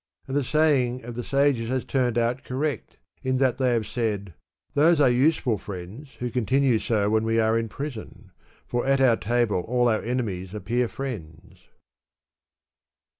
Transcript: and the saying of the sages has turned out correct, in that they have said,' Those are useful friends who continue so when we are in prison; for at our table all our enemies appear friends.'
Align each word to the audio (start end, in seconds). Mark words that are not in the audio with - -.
and 0.25 0.35
the 0.35 0.43
saying 0.43 1.03
of 1.03 1.13
the 1.13 1.23
sages 1.23 1.69
has 1.69 1.85
turned 1.85 2.17
out 2.17 2.43
correct, 2.43 2.97
in 3.21 3.37
that 3.37 3.59
they 3.59 3.71
have 3.73 3.85
said,' 3.85 4.33
Those 4.73 4.99
are 4.99 5.07
useful 5.11 5.59
friends 5.59 6.13
who 6.17 6.31
continue 6.31 6.79
so 6.79 7.11
when 7.11 7.23
we 7.23 7.39
are 7.39 7.55
in 7.55 7.69
prison; 7.69 8.31
for 8.65 8.83
at 8.83 8.99
our 8.99 9.15
table 9.17 9.59
all 9.61 9.87
our 9.89 10.01
enemies 10.01 10.55
appear 10.55 10.87
friends.' 10.87 11.67